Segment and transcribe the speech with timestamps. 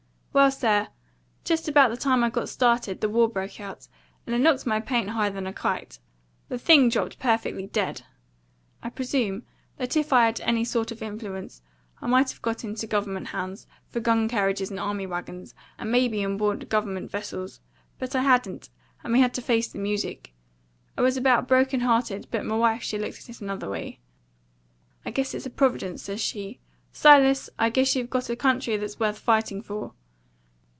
[0.33, 0.87] Well, sir,
[1.43, 3.89] just about the time I got started, the war broke out;
[4.25, 5.99] and it knocked my paint higher than a kite.
[6.47, 8.03] The thing dropped perfectly dead.
[8.81, 9.43] I presume
[9.75, 11.61] that if I'd had any sort of influence,
[12.01, 15.91] I might have got it into Government hands, for gun carriages and army wagons, and
[15.91, 17.59] may be on board Government vessels.
[17.99, 18.69] But I hadn't,
[19.03, 20.33] and we had to face the music.
[20.97, 23.99] I was about broken hearted, but m'wife she looked at it another way.
[25.05, 26.61] 'I guess it's a providence,' says she.
[26.93, 29.93] 'Silas, I guess you've got a country that's worth fighting for.